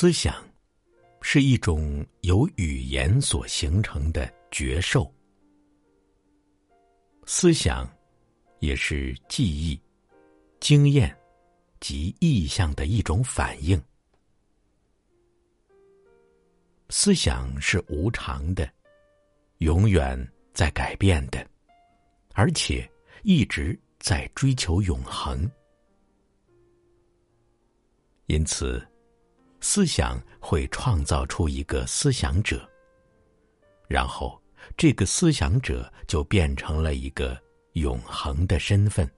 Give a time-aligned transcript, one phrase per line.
[0.00, 0.32] 思想
[1.22, 5.12] 是一种由语言所形成的觉受，
[7.26, 7.92] 思想
[8.60, 9.76] 也是记忆、
[10.60, 11.12] 经验
[11.80, 13.76] 及意象的一种反应。
[16.90, 18.72] 思想是无常的，
[19.56, 20.16] 永远
[20.54, 21.44] 在改变的，
[22.34, 22.88] 而且
[23.24, 25.50] 一直在追求永恒。
[28.26, 28.80] 因此，
[29.60, 32.68] 思想会创造出一个思想者，
[33.86, 34.40] 然后
[34.76, 37.40] 这个思想者就变成了一个
[37.72, 39.10] 永恒的身份。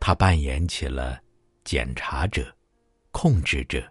[0.00, 1.20] 他扮演起了
[1.64, 2.54] 检查者、
[3.10, 3.82] 控制者、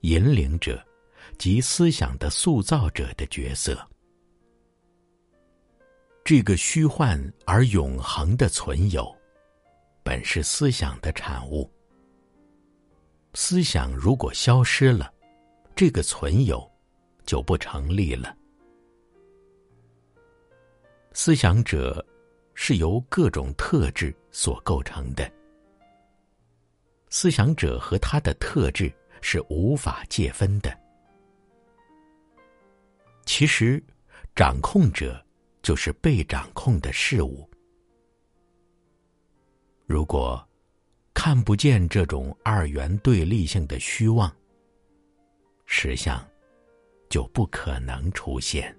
[0.00, 0.84] 引领者。
[1.38, 3.76] 及思想的塑造者的角色，
[6.22, 9.10] 这个虚幻而永恒的存有，
[10.04, 11.68] 本是思想的产物。
[13.34, 15.12] 思想如果消失了，
[15.74, 16.70] 这个存有
[17.26, 18.36] 就不成立了。
[21.12, 22.04] 思想者
[22.54, 25.30] 是由各种特质所构成的，
[27.10, 30.76] 思想者和他的特质是无法界分的。
[33.26, 33.82] 其实，
[34.36, 35.24] 掌控者
[35.60, 37.48] 就是被掌控的事物。
[39.86, 40.46] 如果
[41.26, 44.30] 看不见这种二元对立性的虚妄，
[45.64, 46.22] 实相
[47.08, 48.76] 就不可能出现。